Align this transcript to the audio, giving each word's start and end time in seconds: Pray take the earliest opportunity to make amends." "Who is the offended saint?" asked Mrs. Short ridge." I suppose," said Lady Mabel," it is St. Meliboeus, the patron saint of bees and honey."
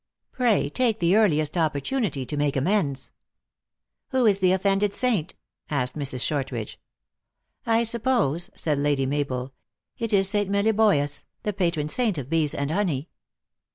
Pray 0.31 0.67
take 0.71 0.99
the 0.99 1.15
earliest 1.15 1.55
opportunity 1.55 2.25
to 2.25 2.35
make 2.35 2.55
amends." 2.55 3.11
"Who 4.09 4.25
is 4.25 4.39
the 4.39 4.51
offended 4.51 4.93
saint?" 4.93 5.35
asked 5.69 5.95
Mrs. 5.95 6.21
Short 6.23 6.51
ridge." 6.51 6.79
I 7.77 7.83
suppose," 7.83 8.49
said 8.55 8.79
Lady 8.79 9.05
Mabel," 9.05 9.53
it 9.99 10.11
is 10.11 10.27
St. 10.27 10.49
Meliboeus, 10.49 11.25
the 11.43 11.53
patron 11.53 11.87
saint 11.87 12.17
of 12.17 12.31
bees 12.31 12.55
and 12.55 12.71
honey." 12.71 13.09